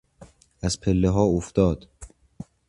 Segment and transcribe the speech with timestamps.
[0.61, 1.85] از پلهها افتاد.